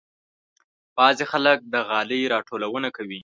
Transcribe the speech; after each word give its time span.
بعضې 0.97 1.25
خلک 1.31 1.57
د 1.73 1.75
غالۍ 1.89 2.21
راټولونه 2.33 2.87
کوي. 2.97 3.19